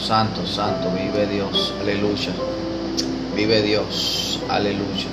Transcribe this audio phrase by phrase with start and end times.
[0.00, 2.32] santo, santo, vive Dios, aleluya.
[3.36, 5.08] Vive Dios, aleluya.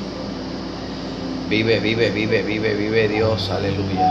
[1.50, 4.08] Vive, vive, vive, vive, vive Dios, aleluya.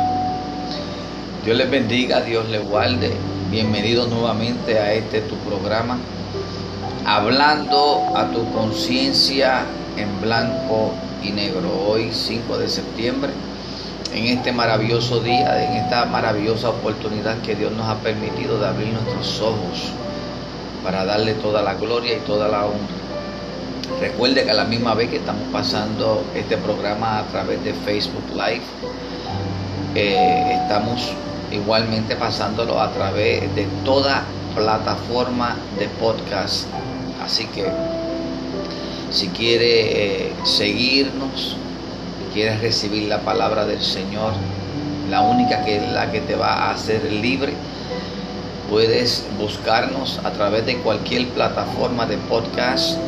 [1.44, 3.10] Dios les bendiga, Dios les guarde.
[3.50, 5.98] Bienvenidos nuevamente a este tu programa,
[7.06, 9.64] hablando a tu conciencia
[9.96, 11.70] en blanco y negro.
[11.88, 13.32] Hoy 5 de septiembre,
[14.12, 18.88] en este maravilloso día, en esta maravillosa oportunidad que Dios nos ha permitido de abrir
[18.92, 19.92] nuestros ojos
[20.86, 22.86] para darle toda la gloria y toda la honra.
[24.00, 28.22] Recuerde que a la misma vez que estamos pasando este programa a través de Facebook
[28.30, 28.62] Live,
[29.96, 31.10] eh, estamos
[31.50, 34.22] igualmente pasándolo a través de toda
[34.54, 36.68] plataforma de podcast.
[37.20, 37.66] Así que
[39.10, 41.56] si quiere eh, seguirnos,
[42.32, 44.34] quieres recibir la palabra del Señor,
[45.10, 47.54] la única que la que te va a hacer libre,
[48.68, 52.98] puedes buscarnos a través de cualquier plataforma de podcast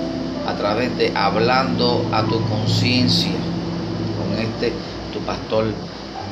[0.47, 3.33] a través de hablando a tu conciencia
[4.17, 4.73] con este
[5.13, 5.67] tu pastor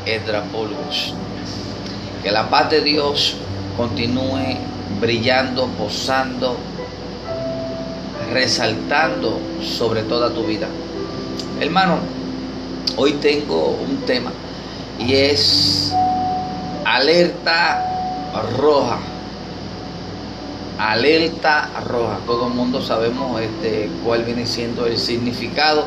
[0.07, 1.13] Edra Polgos.
[2.23, 3.37] Que la paz de Dios
[3.77, 4.57] continúe
[5.01, 6.57] brillando, posando,
[8.33, 10.69] resaltando sobre toda tu vida.
[11.61, 11.99] Hermano,
[12.97, 14.33] hoy tengo un tema
[14.99, 15.93] y es
[16.85, 17.83] alerta
[18.59, 18.99] roja
[20.79, 22.19] alerta roja.
[22.27, 25.87] Todo el mundo sabemos este, cuál viene siendo el significado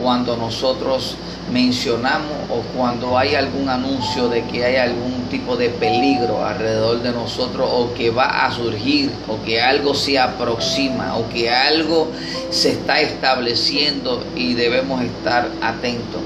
[0.00, 1.16] cuando nosotros
[1.50, 7.12] mencionamos o cuando hay algún anuncio de que hay algún tipo de peligro alrededor de
[7.12, 12.08] nosotros o que va a surgir o que algo se aproxima o que algo
[12.50, 16.20] se está estableciendo y debemos estar atentos.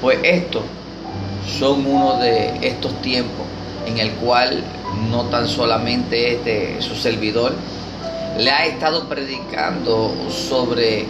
[0.00, 0.62] Pues estos
[1.58, 3.46] son uno de estos tiempos
[3.86, 4.62] en el cual
[5.10, 7.54] no tan solamente este su servidor
[8.38, 11.06] le ha estado predicando sobre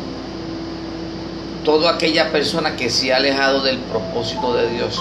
[1.65, 5.01] toda aquella persona que se ha alejado del propósito de Dios,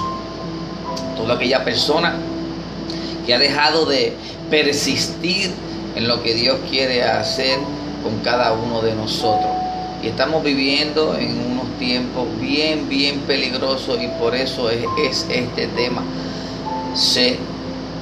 [1.18, 2.16] toda aquella persona
[3.25, 4.13] que ha dejado de
[4.50, 5.51] persistir
[5.96, 7.57] en lo que Dios quiere hacer
[8.03, 9.51] con cada uno de nosotros.
[10.03, 15.67] Y estamos viviendo en unos tiempos bien, bien peligrosos y por eso es, es este
[15.67, 16.03] tema.
[16.94, 17.38] Se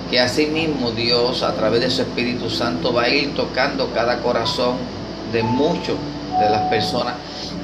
[0.09, 4.75] que asimismo Dios a través de su Espíritu Santo va a ir tocando cada corazón
[5.31, 5.97] de muchos
[6.39, 7.13] de las personas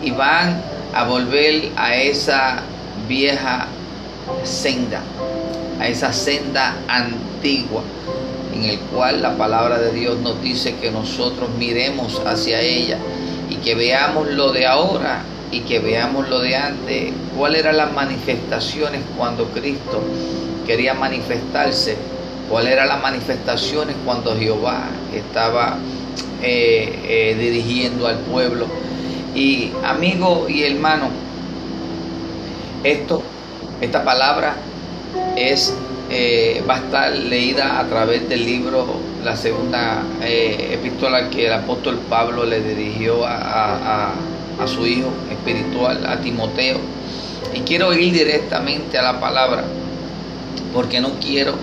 [0.04, 0.62] y van
[0.94, 2.60] a volver a esa
[3.08, 3.68] vieja
[4.44, 5.02] senda,
[5.80, 7.82] a esa senda antigua
[8.54, 12.98] en el cual la palabra de Dios nos dice que nosotros miremos hacia ella
[13.50, 17.92] y que veamos lo de ahora y que veamos lo de antes, cuáles eran las
[17.94, 20.02] manifestaciones cuando Cristo
[20.66, 21.98] quería manifestarse
[22.50, 24.84] cuáles eran las manifestaciones cuando Jehová
[25.14, 25.78] estaba
[26.42, 28.68] eh, eh, dirigiendo al pueblo.
[29.34, 31.10] Y amigo y hermano,
[32.84, 33.24] esto,
[33.82, 34.56] esta palabra
[35.36, 35.74] es,
[36.10, 38.86] eh, va a estar leída a través del libro,
[39.24, 44.14] la segunda epístola que el apóstol Pablo le dirigió a,
[44.60, 46.78] a su hijo espiritual, a Timoteo.
[47.54, 49.64] Y quiero ir directamente a la palabra,
[50.74, 51.56] porque no quiero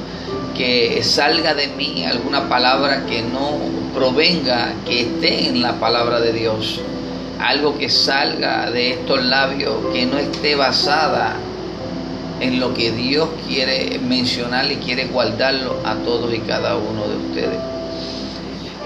[0.55, 3.59] que salga de mí alguna palabra que no
[3.95, 6.81] provenga, que esté en la palabra de Dios.
[7.41, 11.37] Algo que salga de estos labios que no esté basada
[12.41, 17.17] en lo que Dios quiere mencionar y quiere guardarlo a todos y cada uno de
[17.17, 17.59] ustedes.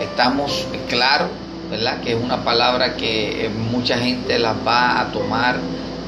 [0.00, 1.28] Estamos claros,
[1.70, 2.00] ¿verdad?
[2.00, 5.56] Que es una palabra que mucha gente la va a tomar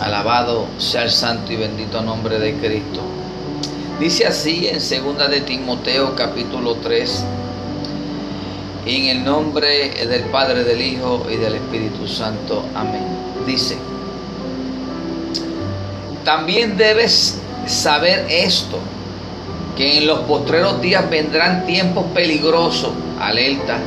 [0.00, 3.00] Alabado sea el santo y bendito nombre de Cristo.
[3.98, 4.92] Dice así en 2
[5.28, 7.22] de Timoteo capítulo 3,
[8.86, 12.64] en el nombre del Padre, del Hijo y del Espíritu Santo.
[12.74, 13.04] Amén.
[13.46, 13.76] Dice,
[16.24, 18.78] también debes saber esto,
[19.76, 22.90] que en los postreros días vendrán tiempos peligrosos,
[23.20, 23.78] alerta.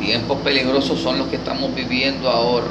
[0.00, 2.66] Tiempos peligrosos son los que estamos viviendo ahora.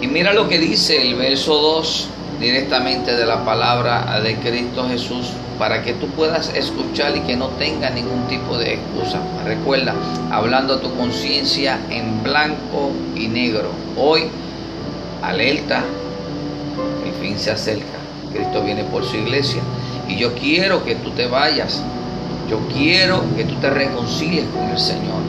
[0.00, 2.08] Y mira lo que dice el verso 2
[2.40, 5.28] directamente de la palabra de Cristo Jesús
[5.60, 9.20] para que tú puedas escuchar y que no tenga ningún tipo de excusa.
[9.44, 9.94] Recuerda,
[10.30, 13.68] hablando a tu conciencia en blanco y negro.
[13.94, 14.22] Hoy,
[15.22, 15.84] alerta,
[17.04, 17.98] el fin se acerca.
[18.32, 19.60] Cristo viene por su iglesia
[20.08, 21.82] y yo quiero que tú te vayas.
[22.48, 25.20] Yo quiero que tú te reconcilies con el Señor.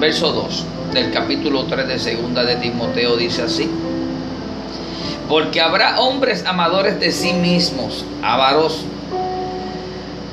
[0.00, 3.70] Verso 2 del capítulo 3 de segunda de Timoteo dice así
[5.28, 8.84] porque habrá hombres amadores de sí mismos, avaros,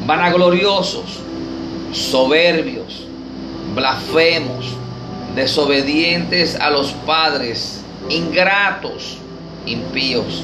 [0.07, 1.19] vanagloriosos,
[1.92, 3.06] soberbios,
[3.75, 4.68] blasfemos,
[5.36, 9.18] desobedientes a los padres, ingratos,
[9.65, 10.44] impíos,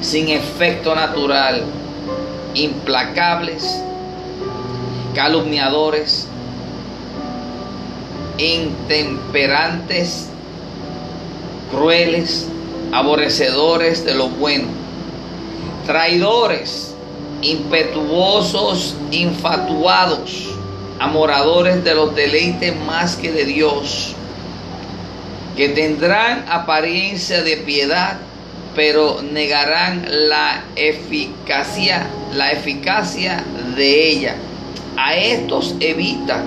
[0.00, 1.62] sin efecto natural,
[2.54, 3.78] implacables,
[5.14, 6.26] calumniadores,
[8.38, 10.30] intemperantes,
[11.70, 12.48] crueles,
[12.90, 14.68] aborrecedores de lo bueno,
[15.84, 16.91] traidores,
[17.42, 20.48] impetuosos, infatuados,
[20.98, 24.14] amoradores de los deleites más que de Dios,
[25.56, 28.18] que tendrán apariencia de piedad,
[28.74, 33.44] pero negarán la eficacia, la eficacia
[33.76, 34.36] de ella.
[34.96, 36.42] A estos evita,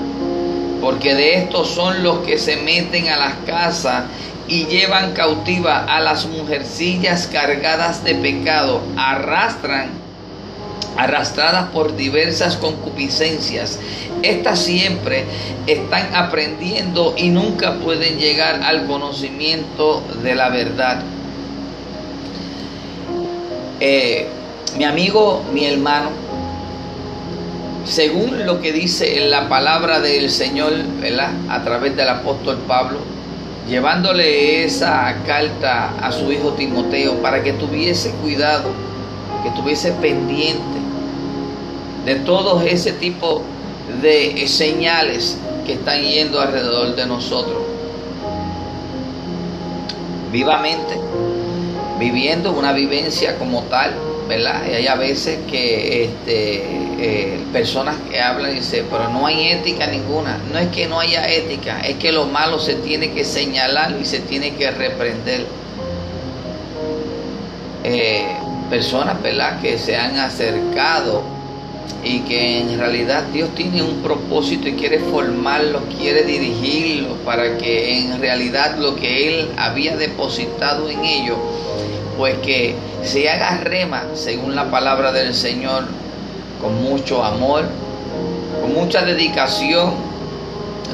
[0.81, 4.05] porque de estos son los que se meten a las casas
[4.47, 10.04] y llevan cautiva a las mujercillas cargadas de pecado, arrastran,
[10.97, 13.79] arrastradas por diversas concupiscencias.
[14.21, 15.25] Estas siempre
[15.67, 21.01] están aprendiendo y nunca pueden llegar al conocimiento de la verdad.
[23.79, 24.27] Eh,
[24.77, 26.09] mi amigo, mi hermano,
[27.85, 31.31] según lo que dice la palabra del Señor, ¿verdad?
[31.49, 32.99] A través del apóstol Pablo,
[33.69, 38.71] llevándole esa carta a su hijo Timoteo para que tuviese cuidado,
[39.43, 40.84] que tuviese pendiente
[42.05, 43.41] de todos ese tipo
[44.01, 47.63] de señales que están yendo alrededor de nosotros.
[50.31, 50.99] Vivamente,
[51.99, 53.93] viviendo una vivencia como tal,
[54.27, 54.61] ¿verdad?
[54.69, 56.63] Y hay a veces que este,
[56.99, 60.37] eh, personas que hablan y dicen, pero no hay ética ninguna.
[60.51, 64.05] No es que no haya ética, es que lo malo se tiene que señalar y
[64.05, 65.45] se tiene que reprender.
[67.83, 68.35] Eh,
[68.69, 69.61] personas, ¿verdad?
[69.61, 71.34] Que se han acercado
[72.03, 77.99] y que en realidad Dios tiene un propósito y quiere formarlos, quiere dirigirlos para que
[77.99, 81.37] en realidad lo que Él había depositado en ellos
[82.17, 85.85] pues que se haga rema según la palabra del Señor,
[86.61, 87.65] con mucho amor,
[88.61, 89.93] con mucha dedicación,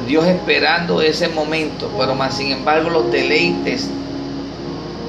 [0.08, 3.90] Dios esperando ese momento, pero más sin embargo los deleites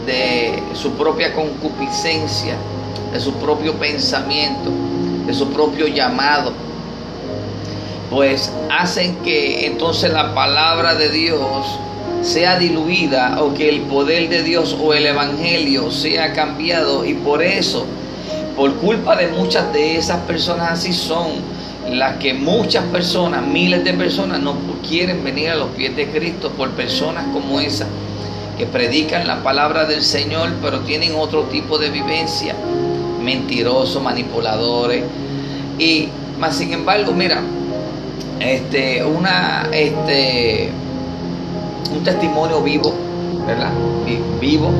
[0.06, 2.56] de su propia concupiscencia,
[3.12, 4.70] de su propio pensamiento,
[5.32, 6.52] de su propio llamado,
[8.10, 11.66] pues hacen que entonces la palabra de Dios
[12.20, 17.06] sea diluida o que el poder de Dios o el Evangelio sea cambiado.
[17.06, 17.86] Y por eso,
[18.56, 21.28] por culpa de muchas de esas personas así son
[21.90, 24.54] las que muchas personas, miles de personas no
[24.86, 27.86] quieren venir a los pies de Cristo por personas como esa
[28.58, 32.54] que predican la palabra del Señor pero tienen otro tipo de vivencia,
[33.22, 35.04] mentirosos, manipuladores
[35.78, 37.40] y más sin embargo, mira,
[38.40, 40.70] este una este
[41.92, 42.94] un testimonio vivo,
[43.46, 43.70] ¿verdad?
[44.40, 44.70] Vivo.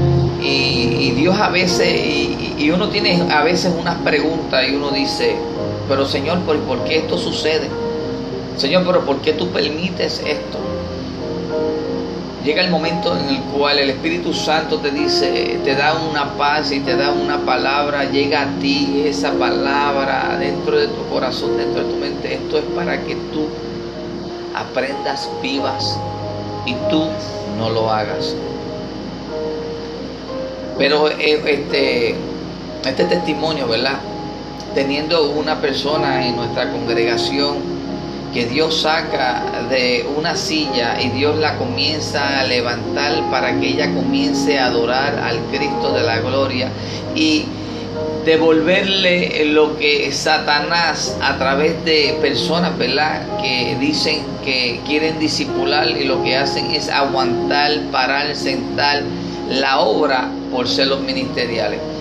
[0.42, 1.86] Y, Dios a veces,
[2.58, 5.36] y, uno tiene a veces unas preguntas y uno dice,
[5.88, 7.68] pero Señor, ¿por, qué esto sucede?
[8.56, 10.58] Señor, pero ¿por qué tú permites esto?
[12.44, 16.72] Llega el momento en el cual el Espíritu Santo te dice, te da una paz
[16.72, 21.84] y te da una palabra, llega a ti esa palabra dentro de tu corazón, dentro
[21.84, 22.34] de tu mente.
[22.34, 23.46] Esto es para que tú
[24.56, 25.96] aprendas, vivas
[26.66, 27.04] y tú
[27.58, 28.34] no lo hagas.
[30.78, 32.16] Pero eh, este,
[32.84, 34.00] este testimonio, ¿verdad?
[34.74, 37.71] Teniendo una persona en nuestra congregación
[38.32, 43.92] que Dios saca de una silla y Dios la comienza a levantar para que ella
[43.94, 46.70] comience a adorar al Cristo de la gloria
[47.14, 47.44] y
[48.24, 53.38] devolverle lo que Satanás a través de personas, ¿verdad?
[53.40, 59.02] Que dicen que quieren disipular y lo que hacen es aguantar, parar, sentar
[59.50, 61.91] la obra por ser los ministeriales.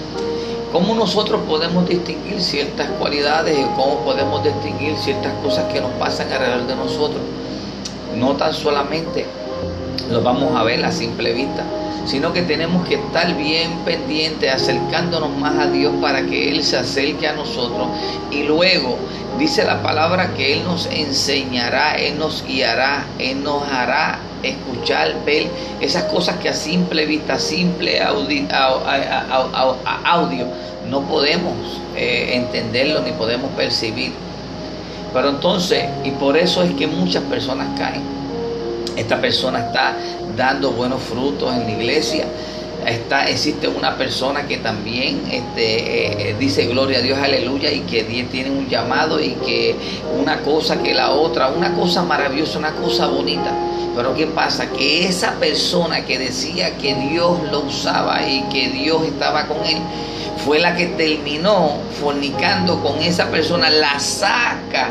[0.72, 6.32] ¿Cómo nosotros podemos distinguir ciertas cualidades y cómo podemos distinguir ciertas cosas que nos pasan
[6.32, 7.22] alrededor de nosotros?
[8.16, 9.26] No tan solamente
[10.10, 11.66] lo vamos a ver a simple vista,
[12.06, 16.78] sino que tenemos que estar bien pendientes, acercándonos más a Dios para que Él se
[16.78, 17.90] acerque a nosotros
[18.32, 18.98] y luego
[19.38, 25.48] dice la palabra que Él nos enseñará, Él nos guiará, Él nos hará escuchar, ver
[25.80, 28.48] esas cosas que a simple vista, simple audio,
[30.06, 30.48] audio
[30.90, 31.54] no podemos
[31.96, 34.12] eh, entenderlo ni podemos percibir.
[35.14, 38.02] Pero entonces, y por eso es que muchas personas caen.
[38.96, 39.96] Esta persona está
[40.36, 42.26] dando buenos frutos en la iglesia.
[42.86, 48.04] Está, existe una persona que también este, eh, dice gloria a Dios, aleluya, y que
[48.04, 49.76] tiene un llamado y que
[50.20, 53.54] una cosa que la otra, una cosa maravillosa, una cosa bonita.
[53.96, 54.70] Pero ¿qué pasa?
[54.72, 59.78] Que esa persona que decía que Dios lo usaba y que Dios estaba con él,
[60.46, 64.90] fue la que terminó fornicando con esa persona, la saca,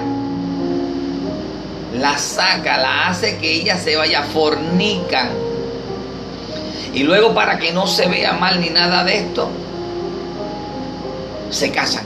[1.98, 5.49] la saca, la hace que ella se vaya, fornican.
[6.92, 9.48] Y luego para que no se vea mal ni nada de esto,
[11.50, 12.04] se casan.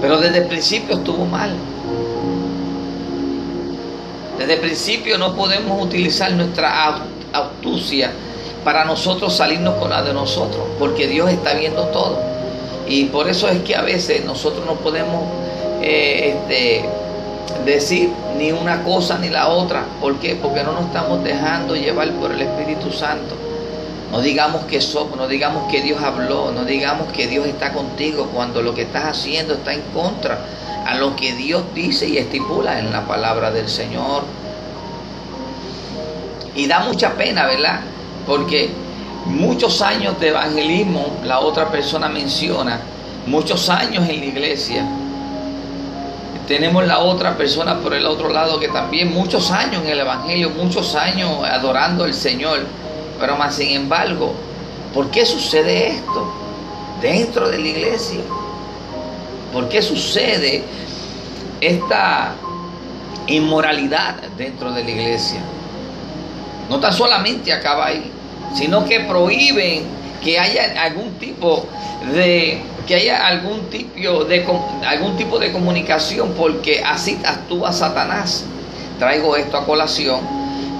[0.00, 1.54] Pero desde el principio estuvo mal.
[4.38, 6.98] Desde el principio no podemos utilizar nuestra
[7.32, 8.10] astucia
[8.64, 12.18] para nosotros salirnos con la de nosotros, porque Dios está viendo todo.
[12.86, 15.22] Y por eso es que a veces nosotros no podemos
[15.80, 16.88] eh, este,
[17.64, 19.84] decir ni una cosa ni la otra.
[20.00, 20.36] ¿Por qué?
[20.36, 23.34] Porque no nos estamos dejando llevar por el Espíritu Santo.
[24.10, 28.28] No digamos que somos, no digamos que Dios habló, no digamos que Dios está contigo
[28.32, 30.38] cuando lo que estás haciendo está en contra
[30.86, 34.22] a lo que Dios dice y estipula en la palabra del Señor.
[36.54, 37.80] Y da mucha pena, ¿verdad?
[38.26, 38.70] Porque
[39.26, 42.80] muchos años de evangelismo, la otra persona menciona,
[43.26, 44.86] muchos años en la iglesia.
[46.46, 50.50] Tenemos la otra persona por el otro lado que también muchos años en el Evangelio,
[50.50, 52.66] muchos años adorando al Señor.
[53.18, 54.34] Pero más sin embargo,
[54.92, 56.30] ¿por qué sucede esto
[57.00, 58.20] dentro de la iglesia?
[59.54, 60.62] ¿Por qué sucede
[61.62, 62.34] esta
[63.26, 65.40] inmoralidad dentro de la iglesia?
[66.68, 68.10] No tan solamente acaba ahí,
[68.54, 69.84] sino que prohíben
[70.22, 71.66] que haya algún tipo
[72.12, 74.46] de que haya algún tipo de
[74.86, 78.44] algún tipo de comunicación porque así actúa Satanás.
[78.98, 80.20] Traigo esto a colación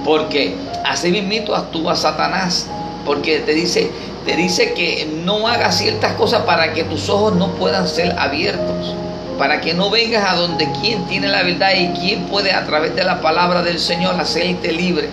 [0.03, 2.67] porque así mismo actúa Satanás
[3.05, 3.91] porque te dice
[4.25, 8.95] te dice que no hagas ciertas cosas para que tus ojos no puedan ser abiertos,
[9.37, 12.95] para que no vengas a donde quien tiene la verdad y quien puede a través
[12.95, 15.09] de la palabra del Señor hacerte libre.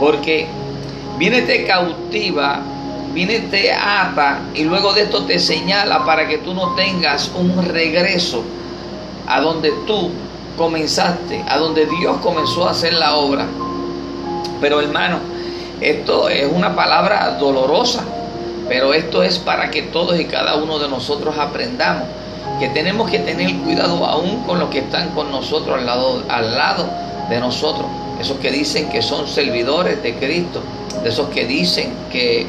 [0.00, 0.48] Porque
[1.18, 2.60] viene te cautiva,
[3.12, 7.64] viene te ata y luego de esto te señala para que tú no tengas un
[7.64, 8.42] regreso
[9.26, 10.10] a donde tú
[10.56, 13.46] comenzaste, a donde Dios comenzó a hacer la obra.
[14.60, 15.18] Pero hermano,
[15.80, 18.04] esto es una palabra dolorosa,
[18.68, 22.04] pero esto es para que todos y cada uno de nosotros aprendamos
[22.60, 26.56] que tenemos que tener cuidado aún con los que están con nosotros al lado, al
[26.56, 26.86] lado
[27.30, 27.86] de nosotros.
[28.20, 30.60] Esos que dicen que son servidores de Cristo,
[31.02, 32.46] de esos que dicen que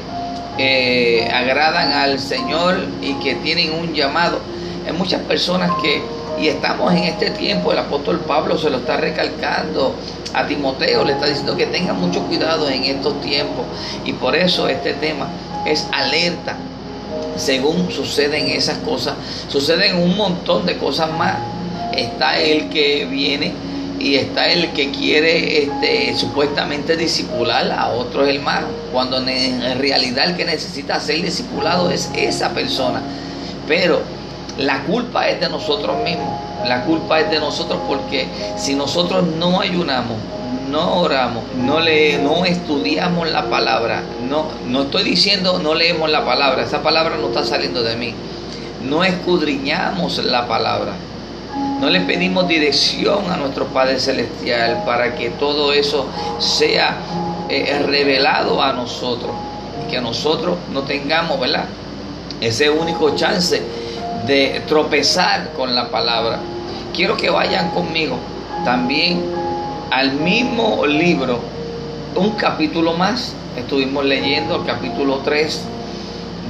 [1.32, 4.40] agradan al Señor y que tienen un llamado.
[4.86, 6.02] Hay muchas personas que,
[6.40, 9.96] y estamos en este tiempo, el apóstol Pablo se lo está recalcando
[10.34, 13.66] a Timoteo, le está diciendo que tenga mucho cuidado en estos tiempos.
[14.06, 15.28] Y por eso este tema
[15.66, 16.56] es alerta.
[17.36, 19.16] Según suceden esas cosas,
[19.48, 21.38] suceden un montón de cosas más.
[21.94, 23.54] Está el que viene
[24.02, 30.36] y está el que quiere este, supuestamente disipular a otros hermanos, cuando en realidad el
[30.36, 33.02] que necesita ser discipulado es esa persona.
[33.68, 34.02] Pero
[34.58, 36.28] la culpa es de nosotros mismos
[36.66, 38.28] La culpa es de nosotros porque
[38.58, 40.18] si nosotros no ayunamos,
[40.70, 46.26] no oramos, no, le, no estudiamos la palabra, no, no estoy diciendo no leemos la
[46.26, 48.14] palabra, esa palabra no está saliendo de mí.
[48.84, 50.94] No escudriñamos la palabra.
[51.82, 56.06] No le pedimos dirección a nuestro Padre Celestial para que todo eso
[56.38, 56.96] sea
[57.50, 59.32] eh, revelado a nosotros
[59.84, 61.66] y que nosotros no tengamos, ¿verdad?
[62.40, 63.64] Ese único chance
[64.28, 66.38] de tropezar con la palabra.
[66.94, 68.18] Quiero que vayan conmigo
[68.64, 69.26] también
[69.90, 71.40] al mismo libro,
[72.16, 73.34] un capítulo más.
[73.58, 75.64] Estuvimos leyendo el capítulo 3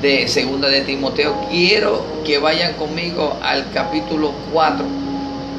[0.02, 1.36] de Segunda de Timoteo.
[1.50, 5.01] Quiero que vayan conmigo al capítulo 4.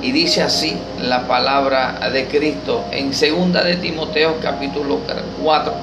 [0.02, 4.98] Y dice así la palabra de Cristo en Segunda de Timoteo capítulo
[5.40, 5.74] 4.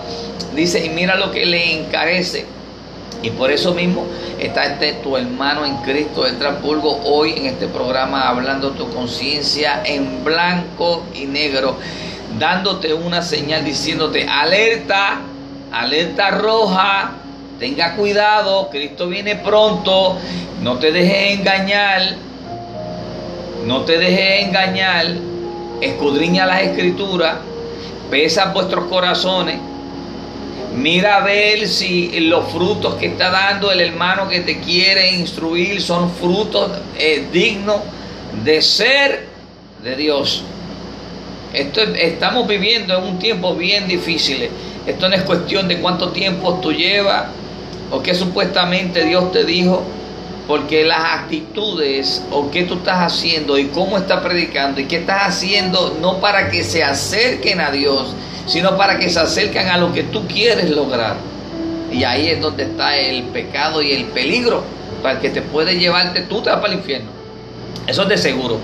[0.54, 2.46] Dice, y mira lo que le encarece
[3.22, 4.06] y por eso mismo
[4.40, 9.82] está este tu hermano en Cristo, el Transpulgo, hoy en este programa hablando tu conciencia
[9.86, 11.78] en blanco y negro,
[12.38, 15.20] dándote una señal diciéndote alerta,
[15.72, 17.12] alerta roja,
[17.60, 20.18] tenga cuidado, Cristo viene pronto,
[20.62, 22.16] no te dejes engañar,
[23.70, 25.06] no te dejes engañar,
[25.80, 27.38] escudriña las escrituras,
[28.10, 29.60] pesa vuestros corazones
[30.76, 35.82] Mira a ver si los frutos que está dando el hermano que te quiere instruir
[35.82, 37.78] son frutos eh, dignos
[38.44, 39.28] de ser
[39.84, 40.44] de Dios.
[41.54, 44.50] Estamos viviendo en un tiempo bien difícil.
[44.86, 47.26] Esto no es cuestión de cuánto tiempo tú llevas
[47.92, 49.84] o qué supuestamente Dios te dijo,
[50.50, 55.28] porque las actitudes o qué tú estás haciendo y cómo estás predicando y qué estás
[55.28, 58.16] haciendo no para que se acerquen a Dios,
[58.48, 61.18] sino para que se acerquen a lo que tú quieres lograr.
[61.92, 64.64] Y ahí es donde está el pecado y el peligro,
[65.04, 67.12] para que te puede llevarte, tú te vas para el infierno.
[67.86, 68.58] Eso es de seguro.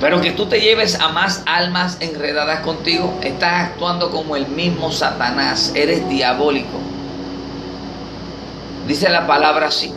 [0.00, 4.90] Pero que tú te lleves a más almas enredadas contigo, estás actuando como el mismo
[4.90, 6.78] Satanás, eres diabólico.
[8.88, 9.92] Dice la palabra así.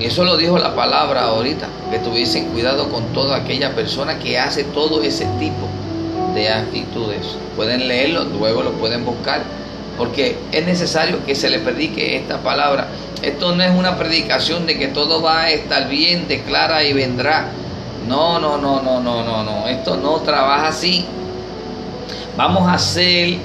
[0.00, 4.38] Y eso lo dijo la palabra ahorita, que tuviesen cuidado con toda aquella persona que
[4.38, 5.66] hace todo ese tipo
[6.34, 7.26] de actitudes.
[7.56, 9.42] Pueden leerlo, luego lo pueden buscar,
[9.96, 12.88] porque es necesario que se le predique esta palabra.
[13.22, 17.48] Esto no es una predicación de que todo va a estar bien, declara y vendrá.
[18.06, 19.66] No, no, no, no, no, no, no.
[19.66, 21.04] Esto no trabaja así.
[22.36, 23.38] Vamos a hacer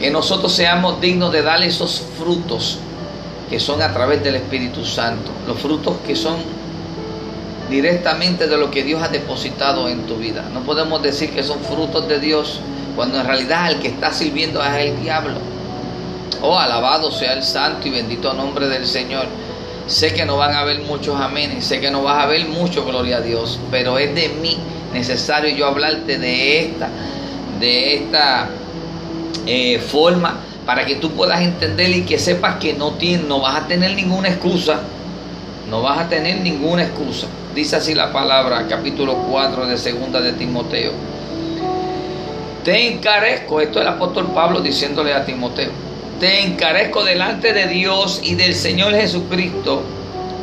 [0.00, 2.78] que nosotros seamos dignos de dar esos frutos
[3.50, 5.32] que son a través del Espíritu Santo.
[5.46, 6.36] Los frutos que son
[7.68, 10.44] directamente de lo que Dios ha depositado en tu vida.
[10.54, 12.60] No podemos decir que son frutos de Dios
[12.94, 15.38] cuando en realidad el que está sirviendo es el diablo.
[16.42, 19.26] Oh, alabado sea el santo y bendito nombre del Señor.
[19.86, 22.84] Sé que no van a haber muchos amenes, sé que no vas a ver mucho
[22.84, 24.56] gloria a Dios, pero es de mí
[24.92, 26.88] necesario yo hablarte de esta,
[27.58, 28.48] de esta
[29.46, 33.62] eh, forma para que tú puedas entender y que sepas que no, tienes, no vas
[33.62, 34.80] a tener ninguna excusa,
[35.68, 37.26] no vas a tener ninguna excusa.
[37.54, 40.92] Dice así la palabra, capítulo 4 de segunda de Timoteo.
[42.64, 45.70] Te encarezco, esto es el apóstol Pablo diciéndole a Timoteo,
[46.20, 49.82] te encarezco delante de Dios y del Señor Jesucristo,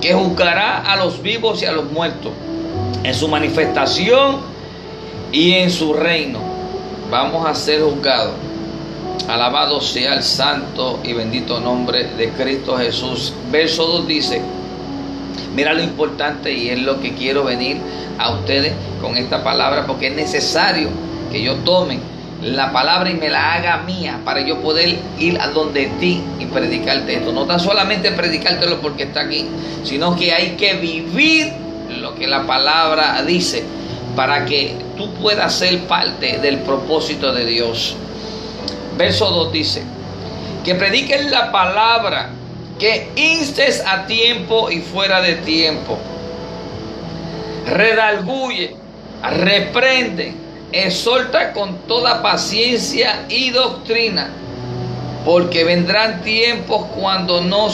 [0.02, 2.32] que juzgará a los vivos y a los muertos
[3.04, 4.38] en su manifestación
[5.32, 6.40] y en su reino.
[7.10, 8.47] Vamos a ser juzgados.
[9.28, 13.34] Alabado sea el santo y bendito nombre de Cristo Jesús.
[13.52, 14.42] Verso 2 dice,
[15.54, 17.78] Mira lo importante y es lo que quiero venir
[18.18, 20.90] a ustedes con esta palabra porque es necesario
[21.32, 22.00] que yo tome
[22.42, 26.46] la palabra y me la haga mía para yo poder ir a donde ti y
[26.46, 27.32] predicarte esto.
[27.32, 29.46] No tan solamente predicártelo porque está aquí,
[29.84, 31.52] sino que hay que vivir
[32.00, 33.63] lo que la palabra dice
[34.16, 37.96] para que tú puedas ser parte del propósito de Dios.
[38.98, 39.84] Verso 2 dice,
[40.66, 42.32] que prediquen la palabra
[42.80, 45.98] que instes a tiempo y fuera de tiempo.
[47.68, 48.76] Redalguye,
[49.22, 50.34] reprende,
[50.72, 54.30] exhorta con toda paciencia y doctrina,
[55.26, 57.68] porque vendrán tiempos cuando no,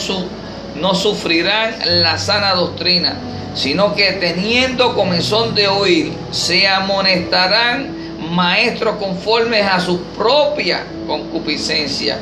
[0.76, 3.16] no sufrirán la sana doctrina,
[3.56, 12.20] sino que teniendo comezón de oír, se amonestarán maestros conformes a su propia concupiscencia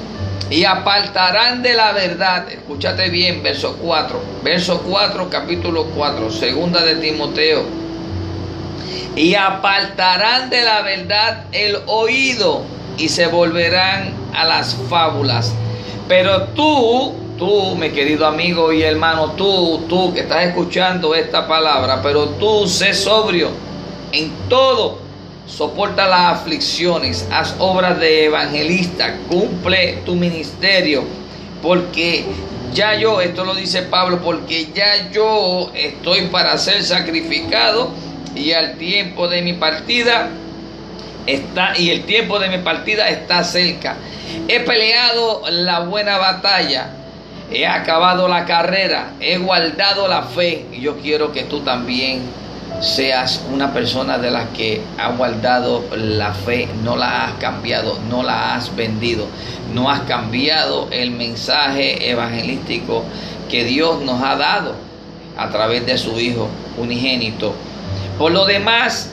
[0.52, 2.52] y apartarán de la verdad.
[2.52, 4.22] Escúchate bien, verso 4.
[4.44, 7.64] Verso 4, capítulo 4, segunda de Timoteo.
[9.16, 12.64] Y apartarán de la verdad el oído
[12.98, 15.54] y se volverán a las fábulas.
[16.08, 22.02] Pero tú, tú, mi querido amigo y hermano, tú, tú que estás escuchando esta palabra,
[22.04, 23.50] pero tú sé sobrio
[24.12, 25.00] en todo,
[25.48, 31.04] soporta las aflicciones, haz obras de evangelista, cumple tu ministerio,
[31.62, 32.26] porque
[32.74, 37.92] ya yo, esto lo dice Pablo, porque ya yo estoy para ser sacrificado
[38.36, 40.30] y al tiempo de mi partida
[41.28, 43.98] está y el tiempo de mi partida está cerca.
[44.48, 46.92] He peleado la buena batalla,
[47.52, 52.22] he acabado la carrera, he guardado la fe y yo quiero que tú también
[52.82, 58.24] seas una persona de las que ha guardado la fe, no la has cambiado, no
[58.24, 59.28] la has vendido,
[59.74, 63.04] no has cambiado el mensaje evangelístico
[63.50, 64.76] que Dios nos ha dado
[65.38, 67.54] a través de su Hijo unigénito.
[68.18, 69.12] Por lo demás,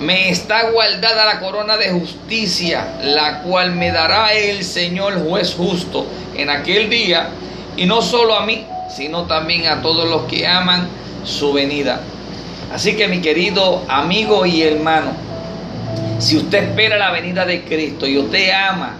[0.00, 6.06] me está guardada la corona de justicia, la cual me dará el Señor juez justo
[6.34, 7.28] en aquel día,
[7.76, 10.88] y no solo a mí, sino también a todos los que aman
[11.24, 12.00] su venida.
[12.72, 15.12] Así que mi querido amigo y hermano,
[16.18, 18.96] si usted espera la venida de Cristo y usted ama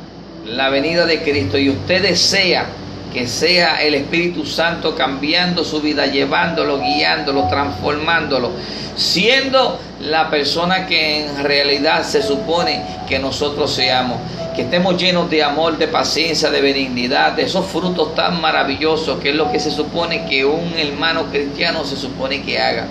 [0.47, 2.67] la venida de Cristo y usted desea
[3.13, 8.53] que sea el Espíritu Santo cambiando su vida, llevándolo, guiándolo, transformándolo,
[8.97, 14.19] siendo la persona que en realidad se supone que nosotros seamos,
[14.55, 19.31] que estemos llenos de amor, de paciencia, de benignidad, de esos frutos tan maravillosos que
[19.31, 22.87] es lo que se supone que un hermano cristiano se supone que haga.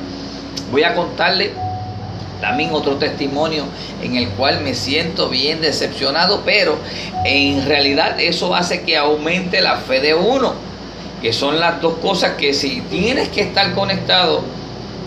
[0.72, 1.52] Voy a contarle
[2.42, 3.66] también otro testimonio
[4.02, 6.78] en el cual me siento bien decepcionado, pero
[7.26, 10.54] en realidad eso hace que aumente la fe de uno,
[11.22, 14.44] que son las dos cosas que si tienes que estar conectado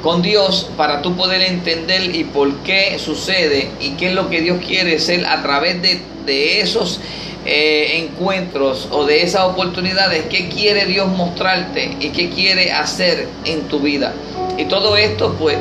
[0.03, 4.41] con Dios para tú poder entender y por qué sucede y qué es lo que
[4.41, 7.01] Dios quiere ser a través de, de esos
[7.47, 13.63] eh, encuentros o de esas oportunidades, qué quiere Dios mostrarte y qué quiere hacer en
[13.63, 14.13] tu vida.
[14.59, 15.57] Y todo esto, pues,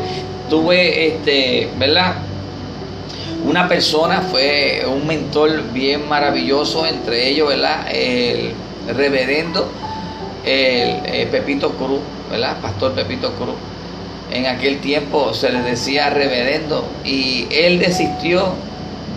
[0.50, 2.16] tuve, este, ¿verdad?
[3.46, 7.88] Una persona fue un mentor bien maravilloso, entre ellos, ¿verdad?
[7.94, 8.54] El
[8.96, 9.70] reverendo
[10.46, 12.58] el, eh, Pepito Cruz, ¿verdad?
[12.62, 13.56] Pastor Pepito Cruz.
[14.32, 18.54] En aquel tiempo se le decía reverendo y él desistió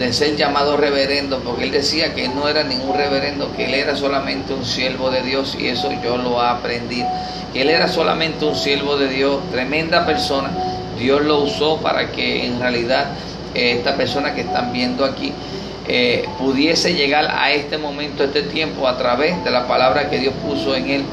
[0.03, 3.95] de ser llamado reverendo, porque él decía que no era ningún reverendo, que él era
[3.95, 7.05] solamente un siervo de Dios, y eso yo lo aprendí,
[7.53, 10.51] que él era solamente un siervo de Dios, tremenda persona,
[10.99, 13.13] Dios lo usó para que en realidad
[13.55, 15.33] eh, esta persona que están viendo aquí
[15.87, 20.19] eh, pudiese llegar a este momento, a este tiempo, a través de la palabra que
[20.19, 21.05] Dios puso en él.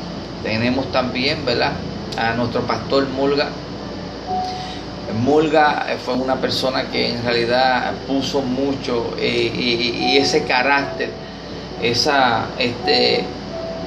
[0.43, 1.73] Tenemos también, ¿verdad?
[2.17, 3.49] A nuestro pastor Mulga,
[5.13, 11.09] Mulga eh, fue una persona que en realidad puso mucho eh, y, ese carácter,
[11.81, 13.23] esa este,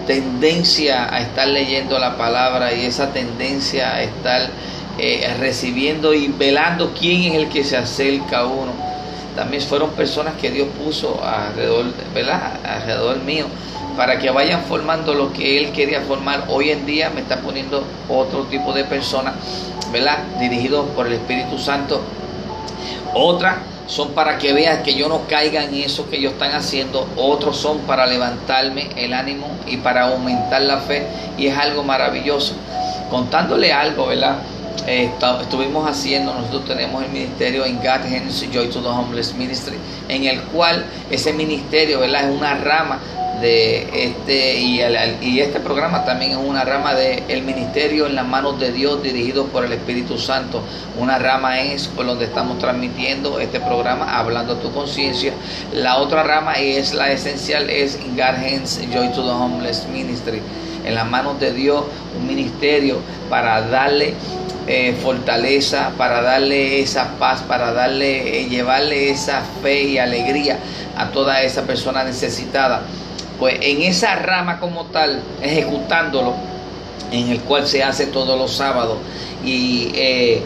[0.06, 4.50] tendencia a estar leyendo la palabra y esa tendencia a estar
[4.98, 8.72] eh, recibiendo y velando quién es el que se acerca a uno.
[9.36, 12.52] También fueron personas que Dios puso alrededor, ¿verdad?
[12.64, 13.46] alrededor mío
[13.96, 16.44] para que vayan formando lo que Él quería formar.
[16.48, 19.34] Hoy en día me está poniendo otro tipo de personas
[19.92, 20.18] ¿verdad?
[20.40, 22.00] Dirigidos por el Espíritu Santo.
[23.14, 27.06] Otras son para que vean que yo no caiga en eso que ellos están haciendo.
[27.16, 31.06] Otros son para levantarme el ánimo y para aumentar la fe.
[31.36, 32.54] Y es algo maravilloso.
[33.10, 34.38] Contándole algo, ¿verdad?
[34.86, 39.76] Eh, estuvimos haciendo, nosotros tenemos el ministerio en God Hands Joy to the Homeless Ministry,
[40.08, 42.28] en el cual ese ministerio, ¿verdad?
[42.30, 42.98] Es una rama
[43.40, 44.80] de este y,
[45.20, 49.02] y, este programa también es una rama del el ministerio en las manos de Dios
[49.02, 50.62] dirigido por el Espíritu Santo.
[50.98, 55.32] Una rama es por donde estamos transmitiendo este programa hablando a tu conciencia.
[55.72, 60.40] La otra rama es la esencial es God Hands Joy to the Homeless Ministry.
[60.84, 61.84] En las manos de Dios
[62.18, 64.14] un ministerio para darle
[64.66, 70.58] eh, fortaleza, para darle esa paz, para darle, eh, llevarle esa fe y alegría
[70.96, 72.82] a toda esa persona necesitada
[73.42, 76.32] pues en esa rama como tal, ejecutándolo,
[77.10, 78.98] en el cual se hace todos los sábados.
[79.44, 80.40] Y eh,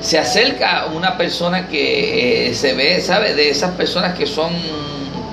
[0.00, 3.34] se acerca una persona que eh, se ve, ¿sabe?
[3.34, 4.52] De esas personas que son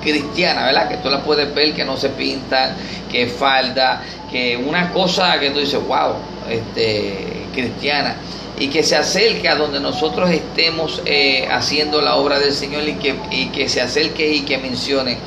[0.02, 0.88] cristianas, ¿verdad?
[0.88, 2.74] Que tú la puedes ver, que no se pintan,
[3.12, 6.14] que falda, que una cosa que tú dices, wow,
[6.50, 8.16] este, cristiana
[8.58, 12.94] y que se acerque a donde nosotros estemos eh, haciendo la obra del Señor y
[12.94, 15.18] que, y que se acerque y que mencione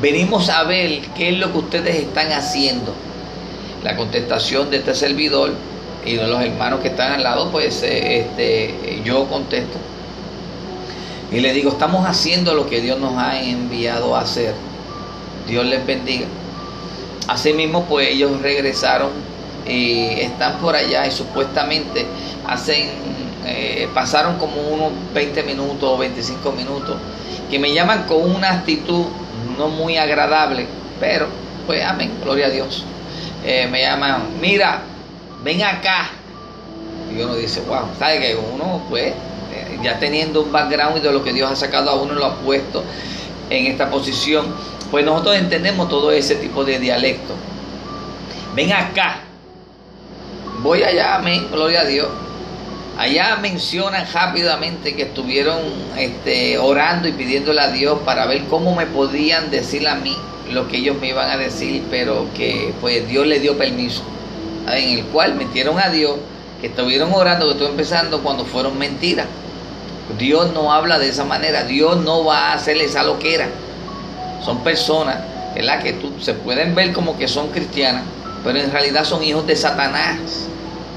[0.00, 2.94] Venimos a ver qué es lo que ustedes están haciendo.
[3.84, 5.52] La contestación de este servidor
[6.06, 9.76] y de los hermanos que están al lado, pues eh, este, yo contesto.
[11.30, 14.54] Y le digo, estamos haciendo lo que Dios nos ha enviado a hacer.
[15.46, 16.26] Dios les bendiga.
[17.28, 19.10] Asimismo, pues ellos regresaron
[19.70, 22.06] están por allá y supuestamente
[22.46, 22.90] hacen,
[23.46, 26.96] eh, pasaron como unos 20 minutos o 25 minutos
[27.50, 29.06] que me llaman con una actitud
[29.58, 30.66] no muy agradable,
[30.98, 31.26] pero
[31.66, 32.84] pues amén, gloria a Dios.
[33.44, 34.82] Eh, me llaman, mira,
[35.42, 36.10] ven acá.
[37.14, 39.08] Y uno dice, wow, ¿sabe que uno pues
[39.52, 42.26] eh, ya teniendo un background y de lo que Dios ha sacado a uno lo
[42.26, 42.84] ha puesto
[43.50, 44.46] en esta posición,
[44.90, 47.34] pues nosotros entendemos todo ese tipo de dialecto.
[48.54, 49.29] Ven acá.
[50.62, 52.08] Voy allá, amén, gloria a Dios.
[52.98, 55.58] Allá mencionan rápidamente que estuvieron
[55.96, 60.14] este, orando y pidiéndole a Dios para ver cómo me podían decir a mí
[60.50, 64.02] lo que ellos me iban a decir, pero que pues Dios le dio permiso.
[64.66, 66.16] En el cual metieron a Dios,
[66.60, 69.26] que estuvieron orando, que estuvo empezando cuando fueron mentiras.
[70.18, 73.48] Dios no habla de esa manera, Dios no va a hacerle esa loquera.
[74.44, 75.20] Son personas,
[75.54, 75.82] ¿verdad?
[75.82, 78.04] Que tú, se pueden ver como que son cristianas,
[78.44, 80.18] pero en realidad son hijos de Satanás,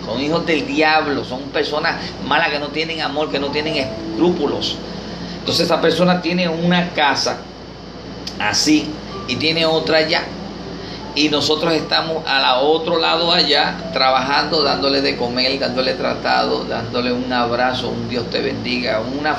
[0.05, 4.77] son hijos del diablo, son personas malas que no tienen amor, que no tienen escrúpulos.
[5.39, 7.37] Entonces esa persona tiene una casa
[8.39, 8.89] así
[9.27, 10.23] y tiene otra allá
[11.15, 17.11] y nosotros estamos a la otro lado allá trabajando, dándole de comer, dándole tratado, dándole
[17.11, 19.37] un abrazo, un Dios te bendiga, una,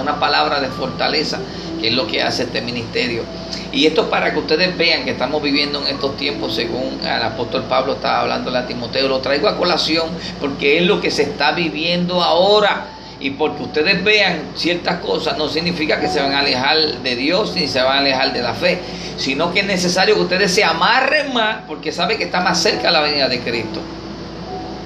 [0.00, 1.40] una palabra de fortaleza,
[1.80, 3.24] que es lo que hace este ministerio.
[3.72, 7.22] Y esto es para que ustedes vean que estamos viviendo en estos tiempos, según el
[7.22, 10.08] apóstol Pablo estaba hablando a Timoteo, lo traigo a colación
[10.40, 15.48] porque es lo que se está viviendo ahora y porque ustedes vean ciertas cosas no
[15.48, 18.54] significa que se van a alejar de Dios ni se van a alejar de la
[18.54, 18.78] fe,
[19.16, 22.90] sino que es necesario que ustedes se amarren más porque saben que está más cerca
[22.90, 23.80] la venida de Cristo.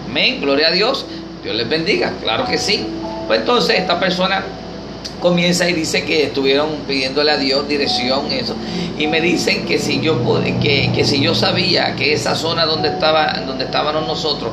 [0.09, 1.07] Amén, gloria a Dios.
[1.43, 2.87] Dios les bendiga, claro que sí.
[3.27, 4.45] Pues entonces esta persona
[5.21, 8.55] comienza y dice que estuvieron pidiéndole a Dios dirección, eso.
[8.99, 10.21] Y me dicen que si yo
[10.61, 14.53] que, que si yo sabía que esa zona donde estaba, donde estábamos nosotros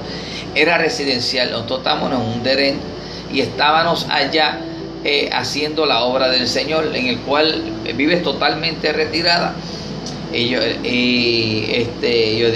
[0.55, 2.97] era residencial, nosotros estamos en un derén
[3.31, 4.59] y estábamos allá
[5.03, 7.63] eh, haciendo la obra del Señor, en el cual
[7.95, 9.53] vives totalmente retirada.
[10.33, 12.49] Y yo, este, yo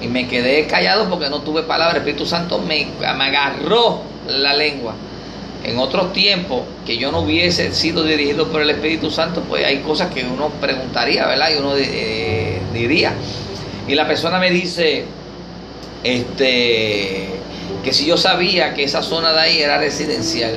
[0.00, 1.92] y me quedé callado porque no tuve palabra.
[1.92, 4.94] El Espíritu Santo me, me agarró la lengua.
[5.64, 9.78] En otros tiempos que yo no hubiese sido dirigido por el Espíritu Santo, pues hay
[9.78, 11.50] cosas que uno preguntaría, ¿verdad?
[11.54, 13.14] Y uno eh, diría.
[13.88, 15.04] Y la persona me dice,
[16.04, 17.28] este,
[17.84, 20.56] que si yo sabía que esa zona de ahí era residencial,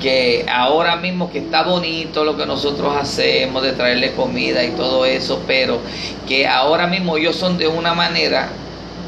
[0.00, 5.04] que ahora mismo que está bonito lo que nosotros hacemos de traerle comida y todo
[5.04, 5.78] eso, pero
[6.26, 8.48] que ahora mismo ellos son de una manera,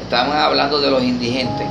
[0.03, 1.67] estaban hablando de los indigentes,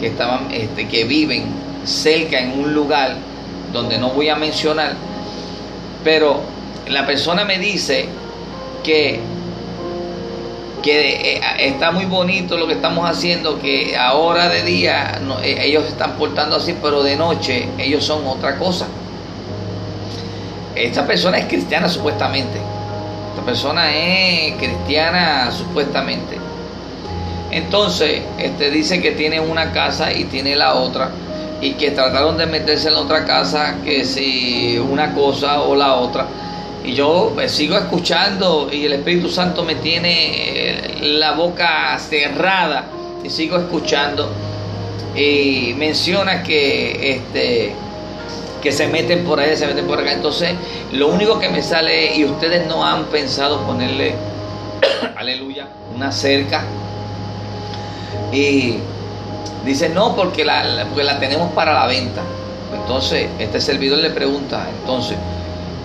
[0.00, 1.44] que estaban, este, que viven
[1.84, 3.16] cerca en un lugar
[3.72, 4.94] donde no voy a mencionar,
[6.04, 6.40] pero
[6.88, 8.06] la persona me dice
[8.84, 9.20] que
[10.86, 15.84] que eh, está muy bonito lo que estamos haciendo, que ahora de día eh, ellos
[15.84, 18.86] están portando así, pero de noche ellos son otra cosa.
[20.76, 22.60] Esta persona es cristiana supuestamente.
[23.30, 26.38] Esta persona es cristiana supuestamente.
[27.50, 31.10] Entonces, este dice que tiene una casa y tiene la otra
[31.60, 35.94] y que trataron de meterse en la otra casa, que si una cosa o la
[35.94, 36.28] otra
[36.86, 42.84] y yo pues, sigo escuchando y el Espíritu Santo me tiene eh, la boca cerrada
[43.24, 44.30] y sigo escuchando.
[45.16, 47.74] Y menciona que este
[48.62, 50.12] que se meten por ahí, se meten por acá.
[50.12, 50.54] Entonces,
[50.92, 54.14] lo único que me sale, y ustedes no han pensado ponerle,
[55.16, 56.64] aleluya, una cerca.
[58.32, 58.76] Y
[59.64, 62.22] dice, no, porque la, porque la tenemos para la venta.
[62.74, 65.16] Entonces, este servidor le pregunta, entonces,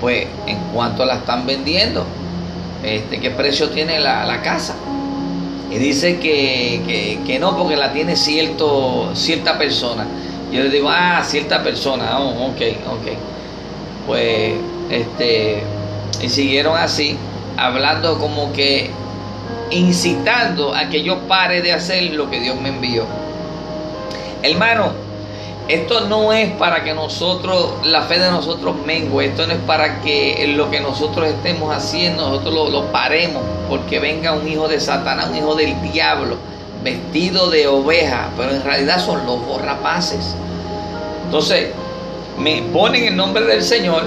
[0.02, 2.04] pues en cuanto la están vendiendo,
[2.84, 4.76] este, qué precio tiene la, casa.
[5.70, 10.06] Y dice que, no, porque la tiene cierto, cierta persona.
[10.52, 13.08] Yo le digo, ah, cierta persona, oh, ok, ok.
[14.08, 14.54] Pues,
[14.90, 15.64] este,
[16.22, 17.16] y siguieron así,
[17.56, 18.90] hablando como que
[19.70, 23.06] incitando a que yo pare de hacer lo que Dios me envió.
[24.44, 24.92] Hermano,
[25.68, 30.02] esto no es para que nosotros, la fe de nosotros mengue, esto no es para
[30.02, 35.30] que lo que nosotros estemos haciendo, nosotros lo, paremos, porque venga un hijo de Satanás,
[35.30, 36.38] un hijo del diablo,
[36.84, 40.36] vestido de oveja, pero en realidad son los borrapaces.
[41.26, 41.70] Entonces,
[42.38, 44.04] me ponen el nombre del Señor.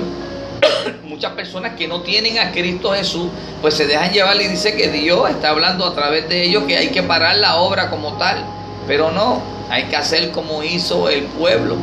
[1.05, 3.29] Muchas personas que no tienen a Cristo Jesús,
[3.63, 6.77] pues se dejan llevar y dice que Dios está hablando a través de ellos que
[6.77, 8.45] hay que parar la obra como tal.
[8.87, 11.77] Pero no, hay que hacer como hizo el pueblo,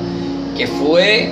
[0.57, 1.31] que fue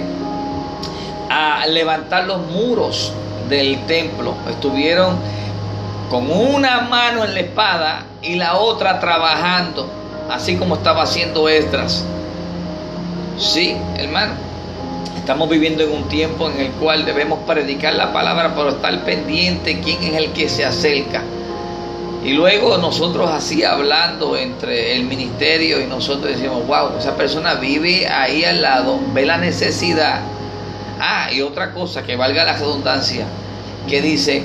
[1.29, 3.13] a levantar los muros
[3.47, 4.34] del templo.
[4.49, 5.17] Estuvieron
[6.10, 9.88] con una mano en la espada y la otra trabajando,
[10.29, 12.03] así como estaba haciendo Esdras.
[13.38, 14.34] Sí, hermano,
[15.17, 19.79] estamos viviendo en un tiempo en el cual debemos predicar la palabra, pero estar pendiente
[19.82, 21.21] quién es el que se acerca.
[22.23, 28.08] Y luego nosotros así hablando entre el ministerio y nosotros decimos, wow, esa persona vive
[28.08, 30.19] ahí al lado, ve la necesidad.
[30.99, 33.25] Ah, y otra cosa que valga la redundancia,
[33.88, 34.43] que dice,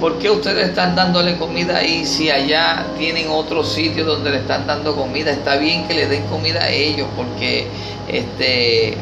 [0.00, 4.66] ¿por qué ustedes están dándole comida ahí si allá tienen otro sitio donde le están
[4.66, 5.30] dando comida?
[5.30, 7.68] Está bien que le den comida a ellos porque
[8.08, 8.96] este,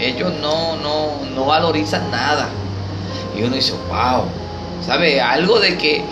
[0.00, 2.48] ellos no, no, no valorizan nada.
[3.38, 4.24] Y uno dice, wow,
[4.84, 5.20] ¿sabe?
[5.20, 6.02] Algo de que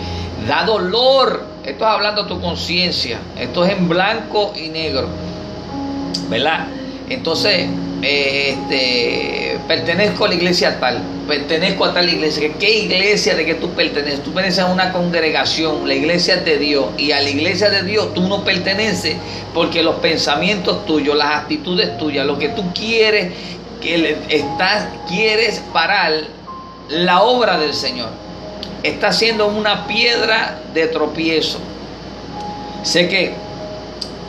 [0.47, 1.43] da dolor.
[1.63, 3.19] Esto es hablando tu conciencia.
[3.37, 5.07] Esto es en blanco y negro.
[6.29, 6.67] ¿Verdad?
[7.09, 7.67] Entonces,
[8.01, 12.49] eh, este, pertenezco a la iglesia tal, pertenezco a tal iglesia.
[12.59, 14.23] ¿Qué iglesia de que tú perteneces?
[14.23, 18.13] Tú perteneces a una congregación, la iglesia de Dios, y a la iglesia de Dios
[18.13, 19.17] tú no perteneces
[19.53, 23.33] porque los pensamientos tuyos, las actitudes tuyas, lo que tú quieres,
[23.81, 26.13] que estás, quieres parar
[26.89, 28.09] la obra del Señor
[28.83, 31.59] está siendo una piedra de tropiezo.
[32.83, 33.33] Sé que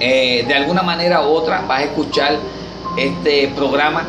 [0.00, 2.38] eh, de alguna manera u otra vas a escuchar
[2.96, 4.06] este programa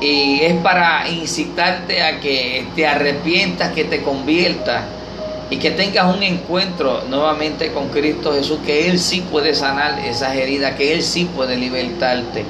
[0.00, 4.82] y es para incitarte a que te arrepientas, que te conviertas
[5.50, 10.34] y que tengas un encuentro nuevamente con Cristo Jesús, que Él sí puede sanar esas
[10.34, 12.44] heridas, que Él sí puede libertarte.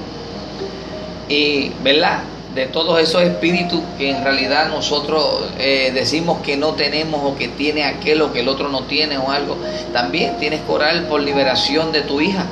[1.28, 2.20] Y, ¿verdad?
[2.54, 7.48] De todos esos espíritus que en realidad nosotros eh, decimos que no tenemos o que
[7.48, 9.56] tiene aquel o que el otro no tiene o algo,
[9.92, 12.44] también tienes que orar por liberación de tu hija,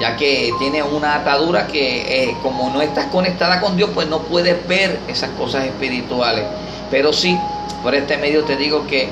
[0.00, 4.20] ya que tiene una atadura que eh, como no estás conectada con Dios, pues no
[4.20, 6.44] puedes ver esas cosas espirituales.
[6.90, 7.38] Pero sí,
[7.82, 9.10] por este medio te digo que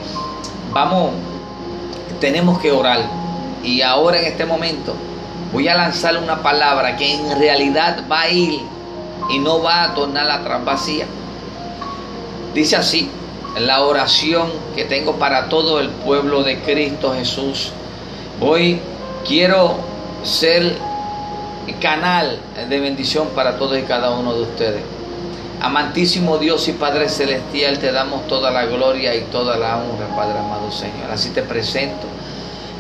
[0.72, 1.10] vamos,
[2.20, 3.02] tenemos que orar.
[3.62, 4.94] Y ahora en este momento
[5.52, 8.75] voy a lanzar una palabra que en realidad va a ir
[9.30, 11.06] y no va a tornar atrás vacía.
[12.54, 13.10] Dice así,
[13.58, 17.72] la oración que tengo para todo el pueblo de Cristo Jesús.
[18.40, 18.80] Hoy
[19.26, 19.76] quiero
[20.22, 20.76] ser
[21.80, 24.82] canal de bendición para todos y cada uno de ustedes.
[25.60, 30.38] Amantísimo Dios y Padre Celestial, te damos toda la gloria y toda la honra, Padre
[30.38, 31.10] amado Señor.
[31.10, 32.06] Así te presento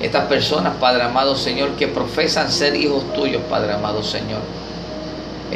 [0.00, 4.40] estas personas, Padre amado Señor, que profesan ser hijos tuyos, Padre amado Señor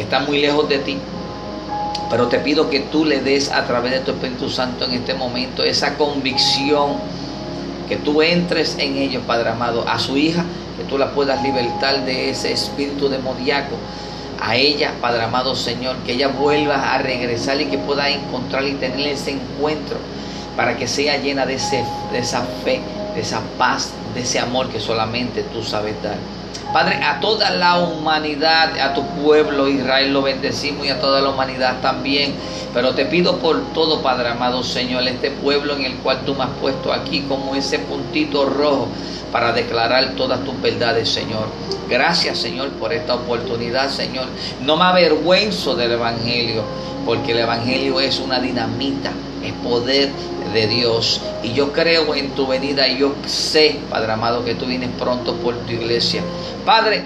[0.00, 0.98] está muy lejos de ti.
[2.10, 5.14] Pero te pido que tú le des a través de tu Espíritu Santo en este
[5.14, 6.96] momento esa convicción,
[7.88, 10.44] que tú entres en ellos, Padre amado, a su hija,
[10.76, 13.76] que tú la puedas libertar de ese espíritu demoníaco.
[14.40, 18.72] A ella, Padre amado Señor, que ella vuelva a regresar y que pueda encontrar y
[18.74, 19.98] tener ese encuentro
[20.56, 22.80] para que sea llena de, ese, de esa fe,
[23.14, 26.16] de esa paz, de ese amor que solamente tú sabes dar.
[26.72, 31.30] Padre, a toda la humanidad, a tu pueblo Israel lo bendecimos y a toda la
[31.30, 32.34] humanidad también.
[32.72, 36.44] Pero te pido por todo, Padre amado Señor, este pueblo en el cual tú me
[36.44, 38.86] has puesto aquí como ese puntito rojo
[39.32, 41.46] para declarar todas tus verdades, Señor.
[41.88, 44.26] Gracias, Señor, por esta oportunidad, Señor.
[44.62, 46.62] No me avergüenzo del Evangelio,
[47.04, 49.10] porque el Evangelio es una dinamita,
[49.42, 50.10] es poder
[50.52, 51.20] de Dios.
[51.42, 55.34] Y yo creo en tu venida y yo sé, Padre amado, que tú vienes pronto
[55.36, 56.22] por tu iglesia.
[56.64, 57.04] Padre,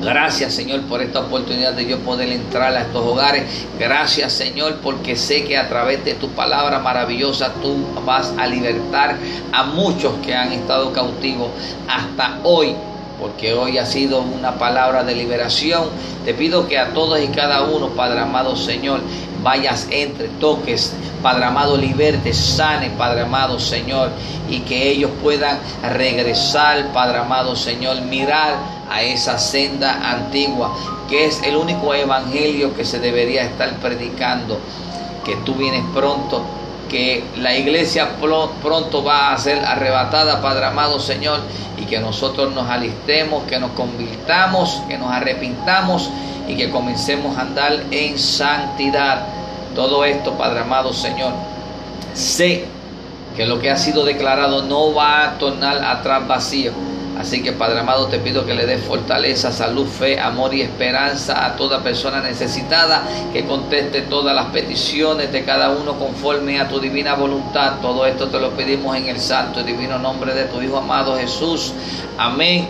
[0.00, 3.44] Gracias Señor por esta oportunidad de yo poder entrar a estos hogares.
[3.78, 9.16] Gracias Señor porque sé que a través de tu palabra maravillosa tú vas a libertar
[9.52, 11.50] a muchos que han estado cautivos
[11.86, 12.74] hasta hoy.
[13.20, 15.84] Porque hoy ha sido una palabra de liberación.
[16.24, 19.00] Te pido que a todos y cada uno, Padre amado Señor,
[19.42, 24.10] vayas entre, toques, Padre amado, liberte, sane, Padre amado, Señor,
[24.48, 28.54] y que ellos puedan regresar, Padre amado, Señor, mirar
[28.90, 30.74] a esa senda antigua,
[31.08, 34.58] que es el único evangelio que se debería estar predicando,
[35.24, 36.42] que tú vienes pronto,
[36.88, 41.40] que la iglesia pronto va a ser arrebatada, Padre amado Señor,
[41.78, 46.10] y que nosotros nos alistemos, que nos convirtamos, que nos arrepintamos
[46.48, 49.26] y que comencemos a andar en santidad.
[49.74, 51.32] Todo esto, Padre amado Señor,
[52.14, 52.64] sé
[53.36, 56.72] que lo que ha sido declarado no va a tornar atrás vacío.
[57.18, 61.44] Así que Padre amado, te pido que le des fortaleza, salud, fe, amor y esperanza
[61.44, 66.80] a toda persona necesitada, que conteste todas las peticiones de cada uno conforme a tu
[66.80, 67.74] divina voluntad.
[67.80, 71.16] Todo esto te lo pedimos en el santo y divino nombre de tu Hijo amado
[71.16, 71.72] Jesús.
[72.18, 72.68] Amén.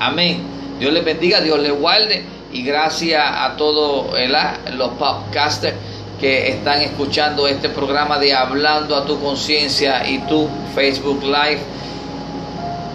[0.00, 0.42] Amén.
[0.80, 4.14] Dios les bendiga, Dios les guarde y gracias a todos
[4.76, 5.76] los podcasters
[6.20, 11.60] que están escuchando este programa de Hablando a tu conciencia y tu Facebook Live.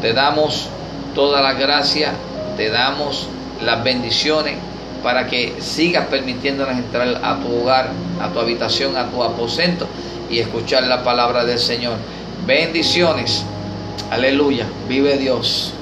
[0.01, 0.69] Te damos
[1.15, 2.13] toda la gracia,
[2.55, 3.27] te damos
[3.63, 4.55] las bendiciones
[5.03, 7.89] para que sigas permitiéndonos entrar a tu hogar,
[8.21, 9.87] a tu habitación, a tu aposento
[10.29, 11.97] y escuchar la palabra del Señor.
[12.45, 13.43] Bendiciones.
[14.11, 14.67] Aleluya.
[14.87, 15.73] Vive Dios.